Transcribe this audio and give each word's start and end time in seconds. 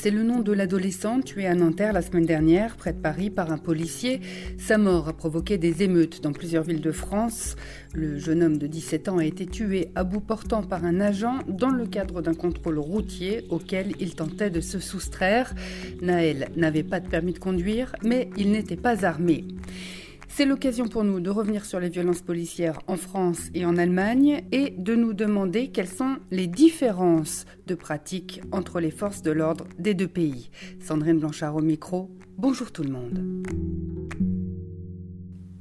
C'est 0.00 0.12
le 0.12 0.22
nom 0.22 0.38
de 0.38 0.52
l'adolescent 0.52 1.20
tué 1.20 1.48
à 1.48 1.56
Nanterre 1.56 1.92
la 1.92 2.02
semaine 2.02 2.24
dernière, 2.24 2.76
près 2.76 2.92
de 2.92 3.00
Paris, 3.00 3.30
par 3.30 3.50
un 3.50 3.58
policier. 3.58 4.20
Sa 4.56 4.78
mort 4.78 5.08
a 5.08 5.12
provoqué 5.12 5.58
des 5.58 5.82
émeutes 5.82 6.22
dans 6.22 6.30
plusieurs 6.30 6.62
villes 6.62 6.80
de 6.80 6.92
France. 6.92 7.56
Le 7.94 8.16
jeune 8.16 8.44
homme 8.44 8.58
de 8.58 8.68
17 8.68 9.08
ans 9.08 9.18
a 9.18 9.24
été 9.24 9.44
tué 9.44 9.90
à 9.96 10.04
bout 10.04 10.20
portant 10.20 10.62
par 10.62 10.84
un 10.84 11.00
agent 11.00 11.40
dans 11.48 11.70
le 11.70 11.84
cadre 11.84 12.22
d'un 12.22 12.34
contrôle 12.34 12.78
routier 12.78 13.44
auquel 13.50 13.94
il 13.98 14.14
tentait 14.14 14.50
de 14.50 14.60
se 14.60 14.78
soustraire. 14.78 15.52
Naël 16.00 16.48
n'avait 16.54 16.84
pas 16.84 17.00
de 17.00 17.08
permis 17.08 17.32
de 17.32 17.40
conduire, 17.40 17.96
mais 18.04 18.30
il 18.36 18.52
n'était 18.52 18.76
pas 18.76 19.04
armé. 19.04 19.46
C'est 20.28 20.44
l'occasion 20.44 20.86
pour 20.86 21.02
nous 21.02 21.18
de 21.20 21.30
revenir 21.30 21.64
sur 21.64 21.80
les 21.80 21.88
violences 21.88 22.22
policières 22.22 22.78
en 22.86 22.96
France 22.96 23.48
et 23.54 23.64
en 23.64 23.76
Allemagne 23.76 24.44
et 24.52 24.70
de 24.70 24.94
nous 24.94 25.14
demander 25.14 25.68
quelles 25.68 25.88
sont 25.88 26.18
les 26.30 26.46
différences 26.46 27.44
de 27.66 27.74
pratiques 27.74 28.40
entre 28.52 28.78
les 28.78 28.92
forces 28.92 29.22
de 29.22 29.32
l'ordre 29.32 29.66
des 29.78 29.94
deux 29.94 30.06
pays. 30.06 30.50
Sandrine 30.80 31.18
Blanchard 31.18 31.56
au 31.56 31.62
micro. 31.62 32.10
Bonjour 32.36 32.70
tout 32.70 32.84
le 32.84 32.90
monde. 32.90 33.44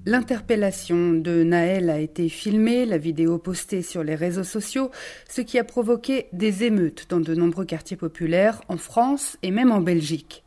L'interpellation 0.05 1.11
de 1.11 1.43
Naël 1.43 1.89
a 1.89 1.99
été 1.99 2.29
filmée, 2.29 2.85
la 2.85 2.97
vidéo 2.97 3.39
postée 3.39 3.81
sur 3.81 4.05
les 4.05 4.15
réseaux 4.15 4.45
sociaux, 4.45 4.89
ce 5.27 5.41
qui 5.41 5.59
a 5.59 5.65
provoqué 5.65 6.27
des 6.31 6.63
émeutes 6.63 7.07
dans 7.09 7.19
de 7.19 7.35
nombreux 7.35 7.65
quartiers 7.65 7.97
populaires 7.97 8.61
en 8.69 8.77
France 8.77 9.37
et 9.43 9.51
même 9.51 9.71
en 9.71 9.81
Belgique. 9.81 10.45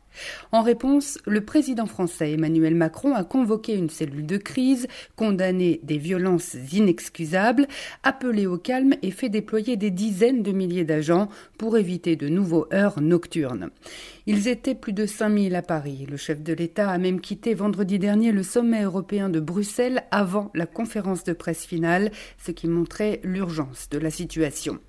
En 0.51 0.61
réponse, 0.61 1.19
le 1.25 1.41
président 1.41 1.85
français 1.85 2.33
Emmanuel 2.33 2.75
Macron 2.75 3.13
a 3.13 3.23
convoqué 3.23 3.75
une 3.75 3.89
cellule 3.89 4.25
de 4.25 4.37
crise, 4.37 4.87
condamné 5.15 5.79
des 5.83 5.97
violences 5.97 6.55
inexcusables, 6.73 7.67
appelé 8.03 8.47
au 8.47 8.57
calme 8.57 8.95
et 9.01 9.11
fait 9.11 9.29
déployer 9.29 9.77
des 9.77 9.91
dizaines 9.91 10.43
de 10.43 10.51
milliers 10.51 10.83
d'agents 10.83 11.29
pour 11.57 11.77
éviter 11.77 12.15
de 12.15 12.27
nouveaux 12.27 12.67
heurts 12.73 13.01
nocturnes. 13.01 13.69
Ils 14.27 14.47
étaient 14.47 14.75
plus 14.75 14.93
de 14.93 15.05
5000 15.05 15.55
à 15.55 15.61
Paris. 15.61 16.05
Le 16.09 16.17
chef 16.17 16.43
de 16.43 16.53
l'État 16.53 16.89
a 16.89 16.97
même 16.97 17.21
quitté 17.21 17.53
vendredi 17.53 17.97
dernier 17.97 18.31
le 18.31 18.43
sommet 18.43 18.83
européen 18.83 19.29
de 19.29 19.39
Bruxelles 19.39 20.03
avant 20.11 20.51
la 20.53 20.67
conférence 20.67 21.23
de 21.23 21.33
presse 21.33 21.65
finale, 21.65 22.11
ce 22.37 22.51
qui 22.51 22.67
montrait 22.67 23.19
l'urgence 23.23 23.89
de 23.89 23.97
la 23.97 24.11
situation. 24.11 24.79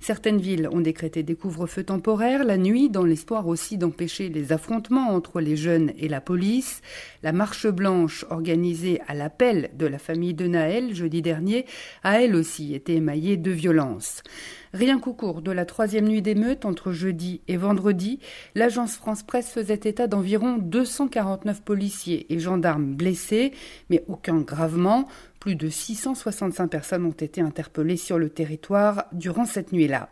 Certaines 0.00 0.40
villes 0.40 0.68
ont 0.72 0.80
décrété 0.80 1.22
des 1.22 1.36
couvre-feux 1.36 1.84
temporaires 1.84 2.44
la 2.44 2.56
nuit 2.56 2.90
dans 2.90 3.04
l'espoir 3.04 3.46
aussi 3.46 3.78
d'empêcher 3.78 4.28
les 4.28 4.52
affrontements 4.52 4.69
entre 4.72 5.40
les 5.40 5.56
jeunes 5.56 5.92
et 5.98 6.08
la 6.08 6.20
police. 6.20 6.80
La 7.22 7.32
marche 7.32 7.66
blanche 7.66 8.24
organisée 8.30 9.00
à 9.08 9.14
l'appel 9.14 9.70
de 9.74 9.86
la 9.86 9.98
famille 9.98 10.34
de 10.34 10.46
Naël 10.46 10.94
jeudi 10.94 11.22
dernier 11.22 11.66
a 12.02 12.22
elle 12.22 12.36
aussi 12.36 12.74
été 12.74 12.94
émaillée 12.94 13.36
de 13.36 13.50
violence. 13.50 14.22
Rien 14.72 15.00
qu'au 15.00 15.14
cours 15.14 15.42
de 15.42 15.50
la 15.50 15.64
troisième 15.64 16.06
nuit 16.06 16.22
d'émeute 16.22 16.64
entre 16.64 16.92
jeudi 16.92 17.40
et 17.48 17.56
vendredi, 17.56 18.20
l'agence 18.54 18.96
France 18.96 19.24
Presse 19.24 19.50
faisait 19.50 19.80
état 19.82 20.06
d'environ 20.06 20.58
249 20.58 21.62
policiers 21.62 22.32
et 22.32 22.38
gendarmes 22.38 22.94
blessés, 22.94 23.52
mais 23.88 24.04
aucun 24.06 24.38
gravement. 24.38 25.08
Plus 25.40 25.56
de 25.56 25.70
665 25.70 26.68
personnes 26.68 27.06
ont 27.06 27.12
été 27.12 27.40
interpellées 27.40 27.96
sur 27.96 28.18
le 28.18 28.28
territoire 28.28 29.06
durant 29.12 29.46
cette 29.46 29.72
nuit-là. 29.72 30.10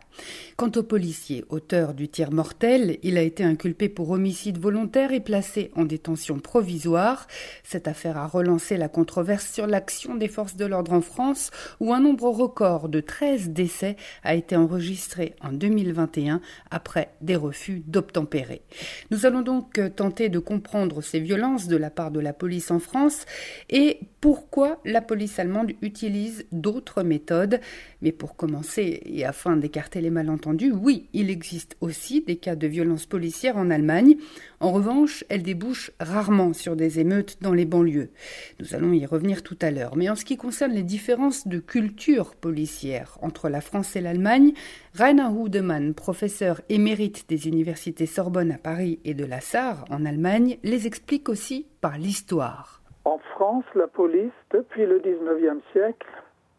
Quant 0.57 0.71
au 0.75 0.81
policier, 0.81 1.45
auteur 1.49 1.93
du 1.93 2.09
tir 2.09 2.31
mortel, 2.31 2.97
il 3.03 3.15
a 3.15 3.21
été 3.21 3.43
inculpé 3.43 3.89
pour 3.89 4.09
homicide 4.09 4.57
volontaire 4.57 5.13
et 5.13 5.19
placé 5.19 5.69
en 5.75 5.85
détention 5.85 6.39
provisoire. 6.39 7.27
Cette 7.63 7.87
affaire 7.87 8.17
a 8.17 8.25
relancé 8.25 8.75
la 8.75 8.89
controverse 8.89 9.47
sur 9.47 9.67
l'action 9.67 10.15
des 10.15 10.29
forces 10.29 10.55
de 10.55 10.65
l'ordre 10.65 10.93
en 10.93 11.01
France, 11.01 11.51
où 11.79 11.93
un 11.93 11.99
nombre 11.99 12.29
record 12.29 12.89
de 12.89 12.99
13 12.99 13.49
décès 13.49 13.97
a 14.23 14.33
été 14.33 14.55
enregistré 14.55 15.35
en 15.41 15.51
2021 15.51 16.41
après 16.71 17.13
des 17.21 17.35
refus 17.35 17.83
d'obtempérer. 17.85 18.63
Nous 19.11 19.27
allons 19.27 19.43
donc 19.43 19.79
tenter 19.95 20.29
de 20.29 20.39
comprendre 20.39 21.03
ces 21.03 21.19
violences 21.19 21.67
de 21.67 21.77
la 21.77 21.91
part 21.91 22.09
de 22.09 22.19
la 22.19 22.33
police 22.33 22.71
en 22.71 22.79
France 22.79 23.27
et 23.69 23.99
pourquoi 24.21 24.79
la 24.85 25.01
police 25.01 25.18
allemande 25.37 25.73
utilise 25.81 26.45
d'autres 26.51 27.03
méthodes. 27.03 27.59
Mais 28.01 28.11
pour 28.11 28.35
commencer, 28.35 29.01
et 29.05 29.25
afin 29.25 29.57
d'écarter 29.57 30.01
les 30.01 30.09
malentendus, 30.09 30.71
oui, 30.71 31.07
il 31.13 31.29
existe 31.29 31.75
aussi 31.81 32.21
des 32.21 32.37
cas 32.37 32.55
de 32.55 32.67
violence 32.67 33.05
policière 33.05 33.57
en 33.57 33.69
Allemagne. 33.69 34.15
En 34.59 34.71
revanche, 34.71 35.23
elles 35.29 35.43
débouchent 35.43 35.91
rarement 35.99 36.53
sur 36.53 36.75
des 36.75 36.99
émeutes 36.99 37.37
dans 37.41 37.53
les 37.53 37.65
banlieues. 37.65 38.11
Nous 38.59 38.75
allons 38.75 38.93
y 38.93 39.05
revenir 39.05 39.43
tout 39.43 39.57
à 39.61 39.71
l'heure. 39.71 39.95
Mais 39.95 40.09
en 40.09 40.15
ce 40.15 40.25
qui 40.25 40.37
concerne 40.37 40.73
les 40.73 40.83
différences 40.83 41.47
de 41.47 41.59
culture 41.59 42.35
policière 42.35 43.17
entre 43.21 43.49
la 43.49 43.61
France 43.61 43.95
et 43.95 44.01
l'Allemagne, 44.01 44.53
Rainer 44.93 45.29
Hudemann, 45.33 45.93
professeur 45.93 46.61
émérite 46.69 47.25
des 47.29 47.47
universités 47.47 48.05
Sorbonne 48.05 48.51
à 48.51 48.57
Paris 48.57 48.99
et 49.05 49.13
de 49.13 49.25
la 49.25 49.41
Sarre 49.41 49.85
en 49.89 50.05
Allemagne, 50.05 50.57
les 50.63 50.87
explique 50.87 51.29
aussi 51.29 51.65
par 51.81 51.97
l'histoire. 51.97 52.78
En 53.09 53.17
France, 53.33 53.65
la 53.73 53.87
police, 53.87 54.37
depuis 54.51 54.85
le 54.85 54.99
19e 54.99 55.61
siècle, 55.71 56.07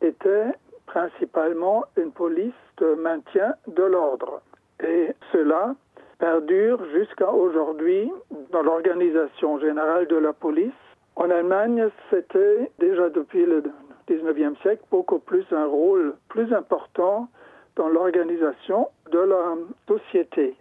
était 0.03 0.47
principalement 0.87 1.85
une 1.97 2.11
police 2.11 2.61
de 2.79 2.95
maintien 2.95 3.55
de 3.69 3.85
l'ordre. 3.85 4.43
Et 4.83 5.11
cela 5.31 5.77
perdure 6.19 6.85
jusqu'à 6.87 7.33
aujourd'hui 7.33 8.11
dans 8.51 8.63
l'organisation 8.63 9.61
générale 9.61 10.09
de 10.09 10.17
la 10.17 10.33
police. 10.33 10.73
En 11.15 11.31
Allemagne, 11.31 11.89
c'était 12.11 12.69
déjà 12.81 13.11
depuis 13.11 13.47
le 13.47 13.63
19e 14.09 14.61
siècle 14.61 14.83
beaucoup 14.91 15.21
plus 15.21 15.45
un 15.53 15.67
rôle 15.67 16.17
plus 16.31 16.53
important 16.53 17.29
dans 17.77 17.89
l'organisation 17.89 18.89
de 19.13 19.21
la 19.21 19.55
société. 19.87 20.57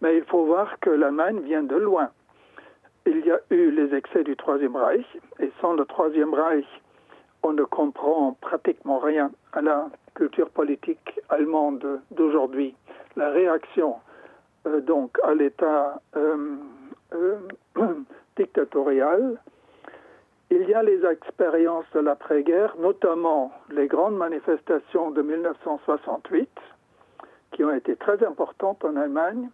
Mais 0.00 0.16
il 0.16 0.24
faut 0.24 0.46
voir 0.46 0.80
que 0.80 0.88
l'Allemagne 0.88 1.40
vient 1.40 1.64
de 1.64 1.76
loin 1.76 2.08
il 3.08 3.24
y 3.24 3.30
a 3.30 3.40
eu 3.50 3.70
les 3.70 3.94
excès 3.96 4.22
du 4.22 4.36
Troisième 4.36 4.76
Reich, 4.76 5.06
et 5.40 5.50
sans 5.62 5.72
le 5.72 5.86
Troisième 5.86 6.34
Reich, 6.34 6.66
on 7.42 7.54
ne 7.54 7.64
comprend 7.64 8.36
pratiquement 8.42 8.98
rien 8.98 9.30
à 9.54 9.62
la 9.62 9.88
culture 10.14 10.50
politique 10.50 11.18
allemande 11.30 12.00
d'aujourd'hui. 12.10 12.74
La 13.16 13.30
réaction 13.30 13.94
euh, 14.66 14.80
donc 14.80 15.18
à 15.22 15.32
l'État 15.34 16.02
euh, 16.16 16.56
euh, 17.14 17.38
dictatorial, 18.36 19.40
il 20.50 20.68
y 20.68 20.74
a 20.74 20.82
les 20.82 21.02
expériences 21.06 21.90
de 21.94 22.00
l'après-guerre, 22.00 22.74
notamment 22.78 23.52
les 23.70 23.86
grandes 23.86 24.16
manifestations 24.16 25.10
de 25.12 25.22
1968, 25.22 26.48
qui 27.52 27.64
ont 27.64 27.74
été 27.74 27.96
très 27.96 28.22
importantes 28.22 28.84
en 28.84 28.96
Allemagne 28.96 29.48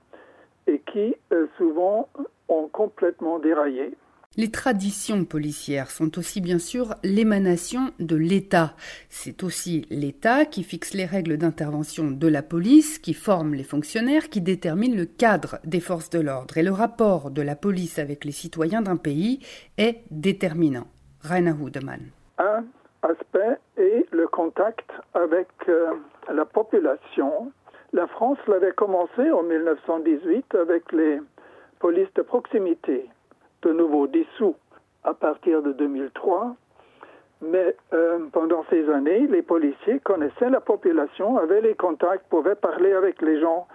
et 0.66 0.80
qui 0.80 1.14
souvent 1.58 2.08
ont 2.48 2.68
complètement 2.68 3.38
déraillé. 3.38 3.96
Les 4.36 4.50
traditions 4.50 5.24
policières 5.24 5.92
sont 5.92 6.18
aussi 6.18 6.40
bien 6.40 6.58
sûr 6.58 6.94
l'émanation 7.04 7.92
de 8.00 8.16
l'État. 8.16 8.74
C'est 9.08 9.44
aussi 9.44 9.86
l'État 9.90 10.44
qui 10.44 10.64
fixe 10.64 10.92
les 10.92 11.04
règles 11.04 11.36
d'intervention 11.36 12.10
de 12.10 12.26
la 12.26 12.42
police, 12.42 12.98
qui 12.98 13.14
forme 13.14 13.54
les 13.54 13.62
fonctionnaires, 13.62 14.28
qui 14.30 14.40
détermine 14.40 14.96
le 14.96 15.04
cadre 15.04 15.58
des 15.64 15.78
forces 15.78 16.10
de 16.10 16.18
l'ordre. 16.18 16.58
Et 16.58 16.64
le 16.64 16.72
rapport 16.72 17.30
de 17.30 17.42
la 17.42 17.54
police 17.54 18.00
avec 18.00 18.24
les 18.24 18.32
citoyens 18.32 18.82
d'un 18.82 18.96
pays 18.96 19.38
est 19.78 20.02
déterminant. 20.10 20.88
Rainer. 21.20 21.52
Un 22.38 22.64
aspect 23.02 23.56
est 23.76 24.04
le 24.10 24.26
contact 24.26 24.90
avec 25.14 25.48
euh, 25.68 25.92
la 26.32 26.44
population. 26.44 27.52
La 27.92 28.08
France 28.08 28.38
l'avait 28.48 28.72
commencé 28.72 29.30
en 29.30 29.44
1918 29.44 30.56
avec 30.56 30.90
les 30.90 31.20
police 31.78 32.12
de 32.14 32.22
proximité, 32.22 33.08
de 33.62 33.72
nouveau 33.72 34.06
dissous 34.06 34.56
à 35.04 35.14
partir 35.14 35.62
de 35.62 35.72
2003. 35.72 36.56
Mais 37.42 37.76
euh, 37.92 38.18
pendant 38.32 38.64
ces 38.70 38.88
années, 38.88 39.26
les 39.26 39.42
policiers 39.42 40.00
connaissaient 40.00 40.50
la 40.50 40.60
population, 40.60 41.36
avaient 41.36 41.60
les 41.60 41.74
contacts, 41.74 42.26
pouvaient 42.30 42.54
parler 42.54 42.92
avec 42.92 43.20
les 43.20 43.40
gens, 43.40 43.66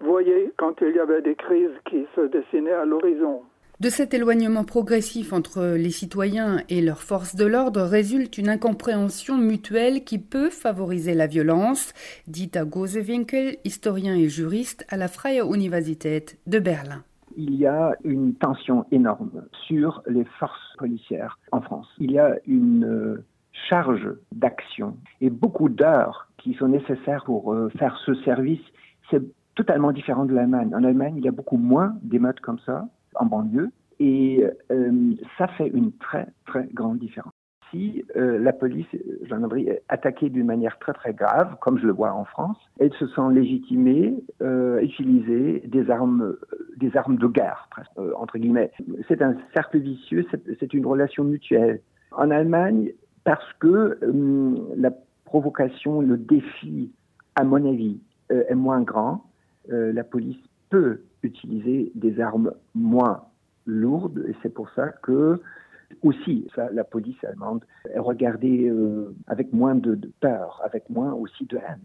voyaient 0.00 0.52
quand 0.56 0.80
il 0.80 0.96
y 0.96 0.98
avait 0.98 1.22
des 1.22 1.34
crises 1.34 1.76
qui 1.84 2.06
se 2.16 2.22
dessinaient 2.22 2.72
à 2.72 2.84
l'horizon. 2.84 3.42
De 3.80 3.90
cet 3.90 4.12
éloignement 4.12 4.64
progressif 4.64 5.32
entre 5.32 5.76
les 5.76 5.90
citoyens 5.90 6.64
et 6.68 6.80
leurs 6.80 7.02
forces 7.02 7.36
de 7.36 7.46
l'ordre 7.46 7.82
résulte 7.82 8.36
une 8.36 8.48
incompréhension 8.48 9.36
mutuelle 9.36 10.02
qui 10.02 10.18
peut 10.18 10.50
favoriser 10.50 11.14
la 11.14 11.28
violence, 11.28 11.92
dit 12.26 12.50
à 12.56 12.64
Gosewinkel, 12.64 13.58
historien 13.62 14.16
et 14.16 14.28
juriste 14.28 14.84
à 14.88 14.96
la 14.96 15.06
Freie 15.06 15.42
Universität 15.42 16.38
de 16.48 16.58
Berlin 16.58 17.04
il 17.38 17.54
y 17.54 17.66
a 17.66 17.94
une 18.02 18.34
tension 18.34 18.84
énorme 18.90 19.44
sur 19.68 20.02
les 20.08 20.24
forces 20.40 20.74
policières 20.76 21.38
en 21.52 21.60
France. 21.60 21.86
Il 21.98 22.10
y 22.10 22.18
a 22.18 22.34
une 22.48 22.84
euh, 22.84 23.24
charge 23.68 24.08
d'action 24.32 24.96
et 25.20 25.30
beaucoup 25.30 25.68
d'heures 25.68 26.28
qui 26.36 26.54
sont 26.54 26.66
nécessaires 26.66 27.24
pour 27.24 27.54
euh, 27.54 27.68
faire 27.78 27.96
ce 28.04 28.14
service. 28.22 28.60
C'est 29.08 29.22
totalement 29.54 29.92
différent 29.92 30.24
de 30.24 30.34
l'Allemagne. 30.34 30.74
En 30.74 30.82
Allemagne, 30.82 31.14
il 31.16 31.24
y 31.24 31.28
a 31.28 31.32
beaucoup 31.32 31.58
moins 31.58 31.94
d'émeutes 32.02 32.40
comme 32.40 32.58
ça, 32.66 32.88
en 33.14 33.26
banlieue, 33.26 33.70
et 34.00 34.44
euh, 34.72 35.14
ça 35.38 35.46
fait 35.46 35.68
une 35.68 35.92
très, 35.92 36.26
très 36.44 36.66
grande 36.74 36.98
différence. 36.98 37.32
Si 37.70 38.04
euh, 38.16 38.38
la 38.38 38.52
police, 38.52 38.86
gendarmerie, 39.22 39.68
est 39.68 39.82
attaquée 39.88 40.30
d'une 40.30 40.46
manière 40.46 40.78
très, 40.78 40.92
très 40.92 41.12
grave, 41.12 41.56
comme 41.60 41.78
je 41.78 41.86
le 41.86 41.92
vois 41.92 42.12
en 42.12 42.24
France, 42.24 42.56
elle 42.78 42.92
se 42.94 43.06
sent 43.08 43.32
légitimée 43.32 44.14
euh, 44.40 44.80
utiliser 44.80 45.60
des 45.66 45.90
armes, 45.90 46.36
des 46.76 46.96
armes 46.96 47.16
de 47.16 47.26
guerre, 47.26 47.68
presque, 47.70 47.90
euh, 47.98 48.12
entre 48.16 48.38
guillemets. 48.38 48.70
C'est 49.08 49.22
un 49.22 49.36
cercle 49.54 49.78
vicieux, 49.78 50.26
c'est 50.60 50.72
une 50.72 50.86
relation 50.86 51.24
mutuelle. 51.24 51.80
En 52.12 52.30
Allemagne, 52.30 52.92
parce 53.24 53.52
que 53.58 53.98
la 54.76 54.90
provocation, 55.26 56.00
le 56.00 56.16
défi, 56.16 56.90
à 57.34 57.44
mon 57.44 57.68
avis, 57.68 58.00
est 58.30 58.54
moins 58.54 58.80
grand, 58.80 59.24
la 59.68 60.04
police 60.04 60.38
peut 60.70 61.00
utiliser 61.22 61.92
des 61.94 62.20
armes 62.20 62.52
moins 62.74 63.24
lourde 63.66 64.24
et 64.26 64.34
c'est 64.42 64.52
pour 64.52 64.70
ça 64.70 64.88
que 65.02 65.40
aussi 66.02 66.46
ça, 66.54 66.68
la 66.72 66.84
police 66.84 67.22
allemande 67.24 67.64
est 67.92 67.98
regardée 67.98 68.68
euh, 68.68 69.14
avec 69.26 69.52
moins 69.52 69.74
de, 69.74 69.94
de 69.94 70.10
peur, 70.20 70.60
avec 70.64 70.88
moins 70.90 71.12
aussi 71.12 71.46
de 71.46 71.56
haine. 71.56 71.80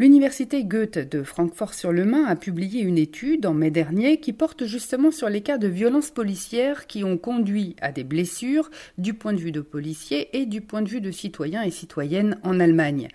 L'université 0.00 0.64
Goethe 0.64 0.98
de 0.98 1.22
Francfort-sur-le-Main 1.22 2.24
a 2.24 2.34
publié 2.34 2.82
une 2.82 2.98
étude 2.98 3.46
en 3.46 3.54
mai 3.54 3.70
dernier 3.70 4.18
qui 4.18 4.32
porte 4.32 4.64
justement 4.64 5.12
sur 5.12 5.28
les 5.28 5.40
cas 5.40 5.56
de 5.56 5.68
violences 5.68 6.10
policières 6.10 6.88
qui 6.88 7.04
ont 7.04 7.16
conduit 7.16 7.76
à 7.80 7.92
des 7.92 8.02
blessures 8.02 8.70
du 8.98 9.14
point 9.14 9.32
de 9.32 9.38
vue 9.38 9.52
de 9.52 9.60
policiers 9.60 10.36
et 10.36 10.46
du 10.46 10.62
point 10.62 10.82
de 10.82 10.88
vue 10.88 11.00
de 11.00 11.12
citoyens 11.12 11.62
et 11.62 11.70
citoyennes 11.70 12.40
en 12.42 12.58
Allemagne. 12.58 13.06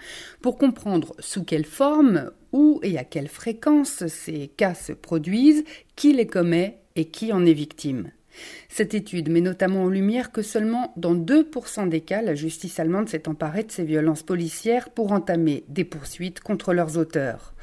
Pour 0.42 0.58
comprendre 0.58 1.16
sous 1.20 1.44
quelle 1.44 1.66
forme, 1.66 2.32
où 2.54 2.80
et 2.82 2.98
à 2.98 3.04
quelle 3.04 3.28
fréquence 3.28 4.08
ces 4.08 4.48
cas 4.48 4.74
se 4.74 4.94
produisent, 4.94 5.66
qui 5.98 6.14
les 6.14 6.28
commet 6.28 6.80
et 6.96 7.10
qui 7.10 7.34
en 7.34 7.46
est 7.46 7.52
victime. 7.52 8.10
Cette 8.70 8.94
étude 8.94 9.30
met 9.30 9.42
notamment 9.42 9.84
en 9.84 9.90
lumière 9.90 10.32
que 10.32 10.42
seulement 10.42 10.94
dans 10.98 11.16
2% 11.16 11.90
des 11.90 12.02
cas, 12.02 12.22
la 12.22 12.36
justice 12.36 12.80
allemande 12.80 13.10
s'est 13.10 13.28
emparée 13.28 13.64
de 13.64 13.72
ces 13.72 13.84
violences 13.84 14.24
policières 14.24 14.90
pour 14.90 15.12
entamer 15.12 15.64
des 15.68 15.86
poursuites 15.86 16.40
contre 16.40 16.74
leurs 16.74 16.98
auteurs. 16.98 17.54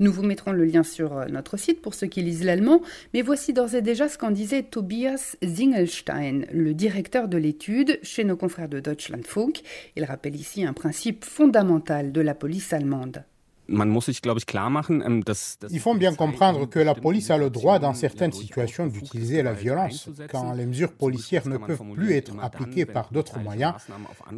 Nous 0.00 0.12
vous 0.12 0.22
mettrons 0.22 0.52
le 0.52 0.64
lien 0.64 0.84
sur 0.84 1.26
notre 1.28 1.56
site 1.56 1.82
pour 1.82 1.94
ceux 1.94 2.06
qui 2.06 2.22
lisent 2.22 2.44
l'allemand, 2.44 2.82
mais 3.14 3.22
voici 3.22 3.52
d'ores 3.52 3.74
et 3.74 3.82
déjà 3.82 4.08
ce 4.08 4.16
qu'en 4.16 4.30
disait 4.30 4.62
Tobias 4.62 5.36
Zingelstein, 5.44 6.42
le 6.52 6.72
directeur 6.72 7.26
de 7.26 7.36
l'étude 7.36 7.98
chez 8.02 8.22
nos 8.22 8.36
confrères 8.36 8.68
de 8.68 8.78
Deutschlandfunk. 8.78 9.60
Il 9.96 10.04
rappelle 10.04 10.36
ici 10.36 10.64
un 10.64 10.72
principe 10.72 11.24
fondamental 11.24 12.12
de 12.12 12.20
la 12.20 12.34
police 12.34 12.72
allemande. 12.72 13.24
Ähm, 13.70 15.22
Il 15.70 15.80
faut 15.80 15.94
bien 15.94 16.14
comprendre 16.14 16.66
que 16.68 16.78
la 16.78 16.94
police 16.94 17.30
a 17.30 17.38
le 17.38 17.50
droit 17.50 17.78
dans 17.78 17.94
certaines 17.94 18.32
situations 18.32 18.86
d'utiliser 18.86 19.42
la 19.42 19.52
violence, 19.52 20.08
quand 20.30 20.52
les 20.52 20.66
mesures 20.66 20.92
policières 20.92 21.46
ne 21.46 21.58
peuvent 21.58 21.82
plus 21.94 22.12
être 22.12 22.32
appliquées 22.40 22.86
par 22.86 23.10
d'autres 23.12 23.38
moyens. 23.38 23.74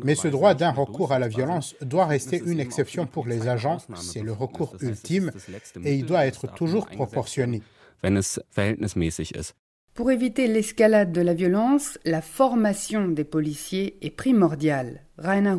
Mais 0.04 0.14
ce 0.14 0.28
droit 0.28 0.54
d'un 0.54 0.72
recours 0.72 1.12
à 1.12 1.18
la 1.18 1.28
violence 1.28 1.76
doit 1.80 2.06
rester 2.06 2.42
une 2.44 2.60
exception 2.60 3.06
pour 3.06 3.26
les 3.26 3.48
agents, 3.48 3.78
c'est 3.94 4.22
le 4.22 4.32
recours 4.32 4.74
ultime, 4.80 5.30
et 5.84 5.94
il 5.94 6.06
doit 6.06 6.26
être 6.26 6.52
toujours 6.52 6.86
proportionné. 6.86 7.62
Pour 9.94 10.10
éviter 10.10 10.46
l'escalade 10.46 11.12
de 11.12 11.20
la 11.20 11.34
violence, 11.34 11.98
la 12.04 12.22
formation 12.22 13.08
des 13.08 13.24
policiers 13.24 13.98
est 14.00 14.10
primordiale. 14.10 15.02
Rainer. 15.22 15.54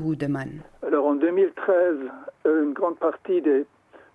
Alors 0.81 1.06
en 1.06 1.16
2013, 1.16 1.98
une 2.46 2.74
grande 2.74 2.98
partie 2.98 3.42
des 3.42 3.66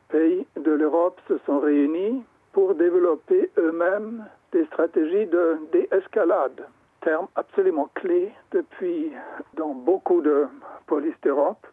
pays 0.08 0.44
de 0.56 0.72
l'Europe 0.72 1.20
se 1.28 1.38
sont 1.46 1.60
réunis 1.60 2.24
pour 2.52 2.74
développer 2.74 3.50
eux-mêmes 3.56 4.24
des 4.50 4.64
stratégies 4.66 5.26
de 5.26 5.58
déescalade, 5.72 6.66
terme 7.02 7.28
absolument 7.36 7.88
clé 7.94 8.32
depuis 8.50 9.12
dans 9.56 9.72
beaucoup 9.72 10.20
de 10.20 10.46
polices 10.88 11.20
d'Europe. 11.22 11.64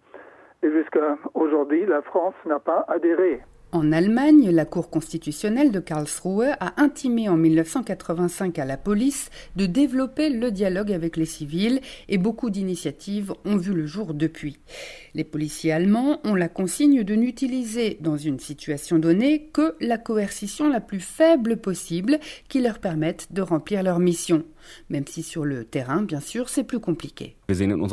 Et 0.62 0.69
jusqu'à 0.69 1.18
aujourd'hui, 1.34 1.86
la 1.88 2.04
France 2.04 2.36
n'a 2.46 2.60
pas 2.60 2.86
adhéré 2.88 3.42
en 3.74 3.92
Allemagne, 3.92 4.52
la 4.52 4.66
Cour 4.66 4.92
constitutionnelle 4.92 5.72
de 5.72 5.80
Karlsruhe 5.80 6.56
a 6.60 6.81
intimé 6.81 7.28
en 7.28 7.36
1985 7.36 8.60
à 8.60 8.66
la 8.66 8.78
police 8.78 9.31
de 9.56 9.66
développer 9.66 10.30
le 10.30 10.52
dialogue 10.52 10.92
avec 10.92 11.18
les 11.18 11.25
civils 11.25 11.81
et 12.08 12.20
beaucoup 12.20 12.52
d'initiatives 12.52 13.34
ont 13.46 13.58
vu 13.58 13.74
le 13.74 13.88
jour 13.88 14.14
depuis. 14.14 14.60
Les 15.16 15.24
policiers 15.24 15.72
allemands 15.72 16.20
ont 16.24 16.36
la 16.36 16.50
consigne 16.50 17.04
de 17.04 17.16
n'utiliser 17.16 17.98
dans 18.00 18.16
une 18.18 18.40
situation 18.40 19.00
donnée 19.00 19.50
que 19.52 19.76
la 19.81 19.98
coercition 19.98 20.69
la 20.69 20.80
plus 20.80 21.00
faible 21.00 21.58
possible 21.58 22.19
qui 22.50 22.62
leur 22.62 22.78
permette 22.78 23.34
de 23.34 23.42
remplir 23.42 23.81
leur 23.81 23.98
mission 23.98 24.44
même 24.89 25.06
si 25.07 25.24
sur 25.24 25.45
le 25.45 25.65
terrain, 25.65 26.01
bien 26.01 26.19
sûr, 26.19 26.50
c'est 26.50 26.63
plus 26.63 26.80
compliqué. 26.80 27.36
Ähm, 27.50 27.88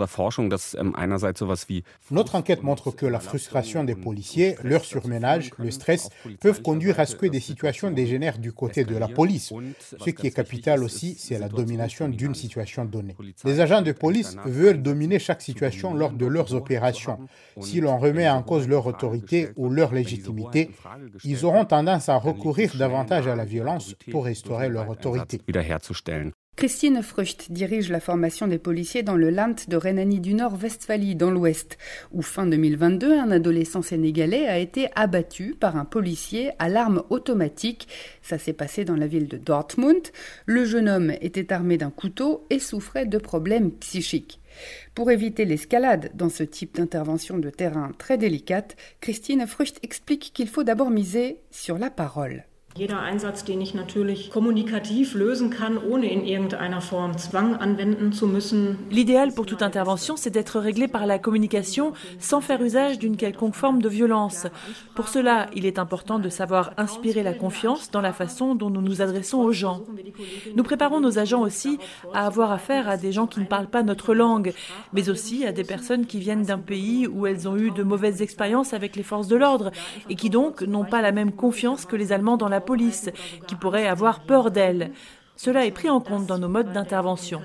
Notre 2.11 2.34
enquête 2.34 2.62
montre 2.62 2.90
que 2.90 3.06
la 3.06 3.20
frustration 3.20 3.84
des 3.84 3.94
policiers, 3.94 4.56
leur 4.62 4.84
surménage, 4.84 5.50
le 5.58 5.70
stress 5.70 6.08
peuvent 6.40 6.62
conduire 6.62 7.00
à 7.00 7.06
ce 7.06 7.17
que 7.17 7.26
des 7.26 7.40
situations 7.40 7.90
dégénèrent 7.90 8.38
du 8.38 8.52
côté 8.52 8.84
de 8.84 8.96
la 8.96 9.08
police. 9.08 9.52
Ce 9.99 10.11
qui 10.11 10.26
est 10.26 10.31
capital 10.31 10.82
aussi, 10.82 11.17
c'est 11.19 11.38
la 11.38 11.49
domination 11.49 12.08
d'une 12.08 12.34
situation 12.34 12.84
donnée. 12.84 13.16
Les 13.44 13.61
agents 13.61 13.82
de 13.82 13.93
police 13.93 14.37
veulent 14.44 14.82
dominer 14.82 15.19
chaque 15.19 15.43
situation 15.43 15.94
lors 15.94 16.12
de 16.12 16.26
leurs 16.26 16.55
opérations. 16.55 17.19
Si 17.61 17.81
l'on 17.81 17.99
remet 17.99 18.28
en 18.28 18.43
cause 18.43 18.69
leur 18.69 18.87
autorité 18.87 19.49
ou 19.56 19.69
leur 19.69 19.93
légitimité, 19.93 20.70
ils 21.25 21.44
auront 21.44 21.64
tendance 21.64 22.08
à 22.08 22.16
recourir 22.16 22.75
davantage 22.76 23.26
à 23.26 23.37
la 23.37 23.44
violence 23.44 23.94
pour 24.11 24.25
restaurer 24.25 24.69
leur 24.69 24.88
autorité. 24.88 25.40
Christine 26.61 27.03
Frucht 27.03 27.51
dirige 27.51 27.89
la 27.89 28.01
formation 28.01 28.47
des 28.47 28.59
policiers 28.59 29.03
dans 29.03 29.17
le 29.17 29.31
Land 29.31 29.55
de 29.67 29.77
Rhénanie 29.79 30.21
du 30.21 30.35
Nord-Westphalie, 30.35 31.17
dans 31.17 31.31
l'Ouest, 31.31 31.79
où 32.12 32.21
fin 32.21 32.45
2022, 32.45 33.19
un 33.19 33.31
adolescent 33.31 33.81
sénégalais 33.81 34.47
a 34.47 34.59
été 34.59 34.91
abattu 34.95 35.57
par 35.59 35.79
un 35.79 35.87
policier 35.87 36.51
à 36.59 36.69
l'arme 36.69 37.03
automatique. 37.09 37.89
Ça 38.21 38.37
s'est 38.37 38.53
passé 38.53 38.85
dans 38.85 38.95
la 38.95 39.07
ville 39.07 39.27
de 39.27 39.39
Dortmund. 39.39 40.03
Le 40.45 40.67
jeune 40.67 40.91
homme 40.91 41.12
était 41.23 41.51
armé 41.51 41.79
d'un 41.79 41.89
couteau 41.89 42.45
et 42.51 42.59
souffrait 42.59 43.07
de 43.07 43.17
problèmes 43.17 43.71
psychiques. 43.71 44.39
Pour 44.95 45.11
éviter 45.11 45.47
l'escalade 45.47 46.11
dans 46.12 46.29
ce 46.29 46.43
type 46.43 46.77
d'intervention 46.77 47.39
de 47.39 47.49
terrain 47.49 47.93
très 47.97 48.19
délicate, 48.19 48.77
Christine 49.01 49.47
Frucht 49.47 49.79
explique 49.83 50.33
qu'il 50.35 50.47
faut 50.47 50.62
d'abord 50.62 50.91
miser 50.91 51.39
sur 51.51 51.79
la 51.79 51.89
parole. 51.89 52.45
Jeder 52.77 53.00
Einsatz, 53.00 53.45
den 53.45 53.61
ich 53.61 53.75
natürlich 53.75 54.31
kommunikativ 54.31 55.15
lösen 55.15 55.50
kann, 55.50 55.77
ohne 55.77 56.09
in 56.09 56.25
irgendeiner 56.25 56.81
Form 56.81 57.19
Zwang 57.19 57.57
anwenden 57.57 58.12
zu 58.12 58.29
müssen. 58.29 58.79
L'idéal 58.91 59.35
pour 59.35 59.45
toute 59.45 59.62
intervention, 59.62 60.17
c'est 60.17 60.31
d'être 60.31 60.61
réglé 60.61 60.87
par 60.87 61.05
la 61.05 61.19
communication 61.19 61.93
sans 62.21 62.41
faire 62.41 62.62
usage 62.62 63.00
d'une 63.00 63.17
quelconque 63.17 63.57
forme 63.57 63.83
de 63.83 63.89
violence. 63.89 64.47
Pour 64.95 65.09
cela, 65.09 65.49
il 65.53 65.67
est 65.67 65.81
important 65.81 66.21
de 66.21 66.29
savoir 66.29 66.73
inspirer 66.77 67.25
la 67.25 67.35
confiance 67.35 67.91
dans 67.91 68.00
la 68.00 68.12
façon 68.12 68.55
dont 68.55 68.71
nous 68.71 68.83
nous 68.83 69.03
adressons 69.03 69.39
aux 69.39 69.53
gens. 69.53 69.83
Nous 70.55 70.62
préparons 70.62 71.00
nos 71.00 71.19
agents 71.19 71.43
aussi 71.43 71.79
à 72.15 72.25
avoir 72.25 72.53
affaire 72.53 72.89
à 72.89 72.97
des 72.97 73.11
gens 73.11 73.27
qui 73.27 73.41
ne 73.41 73.47
parlent 73.47 73.67
pas 73.67 73.83
notre 73.83 74.15
langue, 74.15 74.55
mais 74.93 75.11
aussi 75.11 75.45
à 75.45 75.50
des 75.50 75.65
personnes 75.65 76.07
qui 76.07 76.21
viennent 76.21 76.45
d'un 76.45 76.59
pays 76.59 77.09
où 77.09 77.27
elles 77.27 77.49
ont 77.49 77.57
eu 77.57 77.73
de 77.73 77.83
mauvaises 77.83 78.23
expériences 78.23 78.73
avec 78.75 78.95
les 78.95 79.03
forces 79.03 79.27
de 79.27 79.37
l'ordre 79.37 79.73
et 80.09 80.15
qui 80.15 80.31
donc 80.31 80.62
n'ont 80.62 80.85
pas 80.85 81.03
la 81.03 81.11
même 81.11 81.33
confiance 81.33 81.85
que 81.85 81.97
les 81.97 82.12
Allemands 82.12 82.37
dans 82.37 82.49
la 82.49 82.60
police, 82.61 83.11
qui 83.47 83.55
pourrait 83.55 83.87
avoir 83.87 84.21
peur 84.21 84.50
d'elle. 84.50 84.93
Cela 85.37 85.64
est 85.64 85.71
pris 85.71 85.88
en 85.88 86.00
compte 86.00 86.26
dans 86.26 86.38
nos 86.38 86.49
modes 86.49 86.73
d'intervention. 86.73 87.40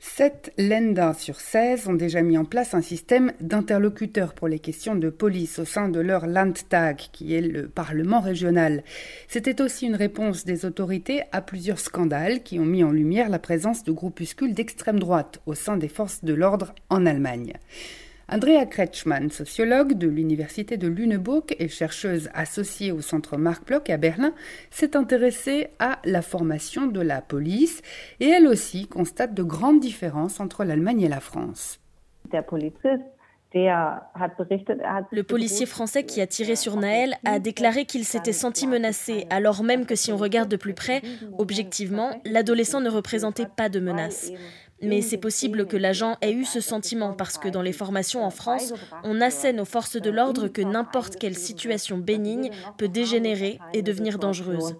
Sept 0.00 0.52
Länder 0.58 1.12
sur 1.16 1.38
16 1.38 1.88
ont 1.88 1.94
déjà 1.94 2.22
mis 2.22 2.38
en 2.38 2.44
place 2.44 2.74
un 2.74 2.82
système 2.82 3.32
d'interlocuteurs 3.40 4.32
pour 4.32 4.48
les 4.48 4.58
questions 4.58 4.94
de 4.94 5.10
police 5.10 5.58
au 5.58 5.64
sein 5.64 5.88
de 5.88 6.00
leur 6.00 6.26
Landtag, 6.26 6.96
qui 7.12 7.34
est 7.34 7.40
le 7.40 7.68
Parlement 7.68 8.20
régional. 8.20 8.82
C'était 9.28 9.60
aussi 9.60 9.86
une 9.86 9.96
réponse 9.96 10.44
des 10.44 10.64
autorités 10.64 11.22
à 11.30 11.40
plusieurs 11.40 11.78
scandales 11.78 12.42
qui 12.42 12.58
ont 12.58 12.64
mis 12.64 12.84
en 12.84 12.90
lumière 12.90 13.28
la 13.28 13.38
présence 13.38 13.84
de 13.84 13.92
groupuscules 13.92 14.54
d'extrême 14.54 14.98
droite 14.98 15.40
au 15.46 15.54
sein 15.54 15.76
des 15.76 15.88
forces 15.88 16.24
de 16.24 16.34
l'ordre 16.34 16.74
en 16.90 17.04
Allemagne. 17.04 17.54
Andrea 18.30 18.66
Kretschmann, 18.66 19.30
sociologue 19.30 19.94
de 19.94 20.06
l'Université 20.06 20.76
de 20.76 20.86
Lüneburg 20.86 21.44
et 21.58 21.68
chercheuse 21.68 22.28
associée 22.34 22.92
au 22.92 23.00
Centre 23.00 23.38
Marc 23.38 23.66
Bloch 23.66 23.88
à 23.88 23.96
Berlin, 23.96 24.34
s'est 24.70 24.98
intéressée 24.98 25.68
à 25.78 25.98
la 26.04 26.20
formation 26.20 26.86
de 26.86 27.00
la 27.00 27.22
police 27.22 27.80
et 28.20 28.28
elle 28.28 28.46
aussi 28.46 28.86
constate 28.86 29.32
de 29.32 29.42
grandes 29.42 29.80
différences 29.80 30.40
entre 30.40 30.64
l'Allemagne 30.64 31.00
et 31.00 31.08
la 31.08 31.20
France. 31.20 31.80
Le 35.10 35.22
policier 35.22 35.64
français 35.64 36.04
qui 36.04 36.20
a 36.20 36.26
tiré 36.26 36.54
sur 36.54 36.76
Naël 36.76 37.14
a 37.24 37.38
déclaré 37.38 37.86
qu'il 37.86 38.04
s'était 38.04 38.34
senti 38.34 38.66
menacé, 38.66 39.26
alors 39.30 39.64
même 39.64 39.86
que 39.86 39.94
si 39.94 40.12
on 40.12 40.18
regarde 40.18 40.50
de 40.50 40.56
plus 40.56 40.74
près, 40.74 41.00
objectivement, 41.38 42.20
l'adolescent 42.26 42.82
ne 42.82 42.90
représentait 42.90 43.46
pas 43.56 43.70
de 43.70 43.80
menace. 43.80 44.30
Mais 44.82 45.02
c'est 45.02 45.18
possible 45.18 45.66
que 45.66 45.76
l'agent 45.76 46.16
ait 46.20 46.32
eu 46.32 46.44
ce 46.44 46.60
sentiment 46.60 47.12
parce 47.12 47.38
que 47.38 47.48
dans 47.48 47.62
les 47.62 47.72
formations 47.72 48.24
en 48.24 48.30
France, 48.30 48.72
on 49.04 49.20
assène 49.20 49.60
aux 49.60 49.64
forces 49.64 50.00
de 50.00 50.10
l'ordre 50.10 50.48
que 50.48 50.62
n'importe 50.62 51.16
quelle 51.16 51.36
situation 51.36 51.98
bénigne 51.98 52.50
peut 52.76 52.88
dégénérer 52.88 53.58
et 53.72 53.82
devenir 53.82 54.18
dangereuse. 54.18 54.76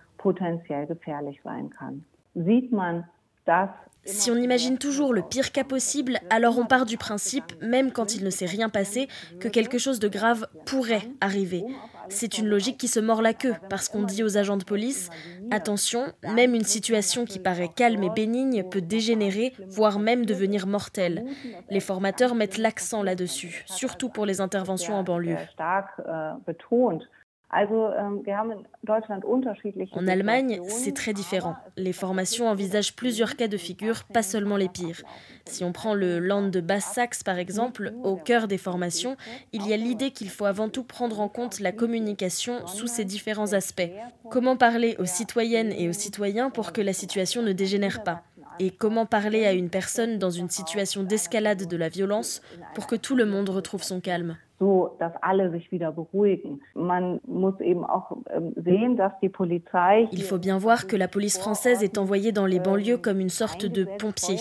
Si 4.05 4.31
on 4.31 4.37
imagine 4.37 4.79
toujours 4.79 5.13
le 5.13 5.23
pire 5.23 5.53
cas 5.53 5.65
possible, 5.65 6.19
alors 6.31 6.59
on 6.59 6.65
part 6.65 6.87
du 6.87 6.97
principe, 6.97 7.53
même 7.61 7.93
quand 7.93 8.15
il 8.15 8.25
ne 8.25 8.31
s'est 8.31 8.47
rien 8.47 8.69
passé, 8.69 9.09
que 9.41 9.49
quelque 9.49 9.79
chose 9.79 9.99
de 9.99 10.09
grave 10.09 10.47
pourrait 10.65 11.11
arriver. 11.21 11.65
C'est 12.11 12.39
une 12.39 12.49
logique 12.49 12.79
qui 12.79 12.89
se 12.89 13.01
mord 13.01 13.23
la 13.23 13.35
queue, 13.35 13.55
parce 13.69 13.89
qu'on 13.89 14.03
dit 14.03 14.23
aux 14.23 14.37
agents 14.37 14.57
de 14.57 14.65
police, 14.65 15.11
attention, 15.51 16.13
même 16.35 16.55
une 16.55 16.65
situation 16.65 17.25
qui 17.25 17.39
paraît 17.39 17.71
calme 17.75 18.03
et 18.03 18.11
bénigne 18.11 18.65
peut 18.65 18.81
dégénérer, 18.81 19.53
voire 19.67 19.99
même 19.99 20.27
devenir 20.27 20.67
mortelle. 20.67 21.25
Les 21.71 21.81
formateurs 21.81 22.35
mettent 22.35 22.59
l'accent 22.59 23.03
là-dessus, 23.03 23.65
surtout 23.67 24.09
pour 24.09 24.27
les 24.27 24.41
interventions 24.41 24.95
en 24.95 25.03
banlieue. 25.03 25.37
Ähm, 27.51 28.23
en 29.93 30.07
Allemagne, 30.07 30.61
c'est 30.69 30.95
très 30.95 31.15
différent. 31.15 31.57
Les 31.77 31.95
formations 31.95 32.49
envisagent 32.49 32.95
plusieurs 32.95 33.37
cas 33.37 33.49
de 33.49 33.57
figure, 33.57 34.05
pas 34.05 34.23
seulement 34.23 34.59
les 34.59 34.69
pires. 34.69 35.03
Si 35.47 35.65
on 35.65 35.73
prend 35.73 35.95
le 35.95 36.19
Land 36.19 36.49
de 36.49 36.61
Basse-Saxe, 36.61 37.23
par 37.23 37.39
exemple, 37.39 37.95
au 38.03 38.17
cœur 38.17 38.49
des 38.49 38.59
formations, 38.59 39.17
il 39.53 39.67
y 39.67 39.73
a 39.73 39.79
l'idée 39.79 40.11
qu'il 40.11 40.29
faut 40.29 40.45
avant 40.45 40.69
tout 40.69 40.85
prendre 40.85 41.21
en 41.21 41.29
compte 41.29 41.61
la 41.61 41.73
communication 41.73 42.67
sous 42.67 42.87
ses 42.87 43.07
différents 43.07 43.55
aspects. 43.55 43.91
Comment 44.31 44.57
parler 44.57 44.97
aux 44.99 45.07
citoyennes 45.07 45.73
et 45.73 45.89
aux 45.89 45.95
citoyens 45.95 46.51
pour 46.51 46.73
que 46.73 46.83
la 46.83 46.93
situation 46.93 47.43
ne 47.43 47.53
dégénère 47.53 48.03
pas? 48.03 48.23
Et 48.61 48.71
comment 48.71 49.07
parler 49.07 49.47
à 49.47 49.53
une 49.53 49.71
personne 49.71 50.19
dans 50.19 50.31
une 50.31 50.49
situation 50.51 51.03
d'escalade 51.03 51.67
de 51.67 51.77
la 51.77 51.89
violence 51.89 52.43
pour 52.75 52.87
que 52.87 52.97
tout 52.97 53.17
le 53.17 53.27
monde 53.27 53.49
retrouve 53.49 53.83
son 53.83 54.01
calme? 54.01 54.37
Il 60.13 60.23
faut 60.23 60.39
bien 60.39 60.59
voir 60.59 60.87
que 60.89 60.97
la 60.97 61.07
police 61.07 61.39
française 61.39 61.85
est 61.85 61.97
envoyée 61.97 62.33
dans 62.33 62.47
les 62.47 62.59
banlieues 62.59 62.99
comme 62.99 63.21
une 63.21 63.29
sorte 63.29 63.67
de 63.67 63.85
pompier. 63.85 64.39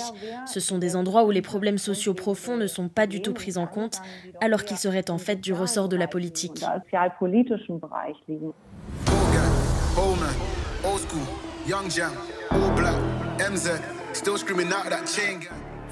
Ce 0.48 0.60
sont 0.60 0.80
des 0.80 0.96
endroits 0.96 1.24
où 1.26 1.32
les 1.32 1.44
problèmes 1.44 1.78
sociaux 1.78 2.16
profonds 2.16 2.58
ne 2.58 2.66
sont 2.66 2.90
pas 2.90 3.06
du 3.06 3.22
tout 3.22 3.34
pris 3.34 3.58
en 3.58 3.68
compte, 3.68 4.02
alors 4.42 4.64
qu'ils 4.64 4.78
seraient 4.78 5.12
en 5.12 5.20
fait 5.20 5.40
du 5.40 5.54
ressort 5.54 5.88
de 5.88 5.98
la 5.98 6.08
politique. 6.08 6.66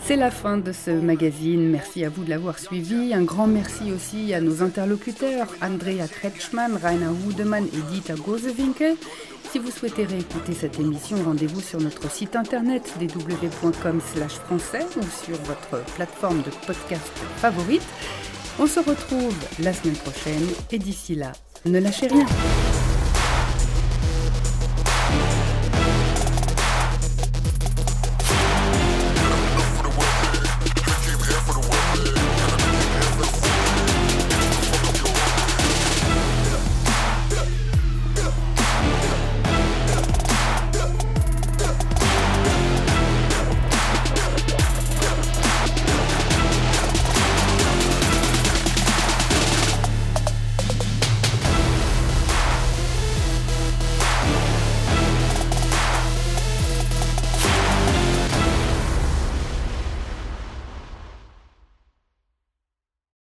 C'est 0.02 0.16
la 0.16 0.32
fin 0.32 0.58
de 0.58 0.72
ce 0.72 0.92
magazine. 0.92 1.70
Merci 1.70 2.06
à 2.06 2.10
vous 2.10 2.24
de 2.24 2.30
l'avoir 2.30 2.60
suivi. 2.60 3.14
Un 3.14 3.24
grand 3.24 3.48
merci 3.48 3.92
aussi 3.92 4.34
à 4.34 4.42
nos 4.42 4.64
interlocuteurs, 4.64 5.48
Andrea 5.62 6.08
Kretschmann, 6.08 6.76
Rainer 6.76 7.12
Hudemann 7.28 7.66
et 7.66 7.92
Dieter 7.92 8.16
Gosewinkel. 8.16 8.96
Si 9.52 9.60
vous 9.60 9.72
souhaitez 9.72 10.06
réécouter 10.06 10.54
cette 10.54 10.80
émission, 10.80 11.18
rendez-vous 11.24 11.62
sur 11.62 11.80
notre 11.80 12.12
site 12.12 12.36
internet 12.36 12.94
www.com 13.00 14.02
français 14.02 14.86
ou 14.98 15.26
sur 15.26 15.38
votre 15.44 15.84
plateforme 15.96 16.42
de 16.42 16.52
podcast 16.66 17.12
favorite. 17.38 17.84
On 18.60 18.68
se 18.68 18.80
retrouve 18.80 19.36
la 19.60 19.74
semaine 19.74 19.96
prochaine 19.96 20.48
et 20.72 20.80
d'ici 20.80 21.16
là, 21.16 21.32
ne 21.66 21.80
lâchez 21.80 22.08
rien. 22.08 22.26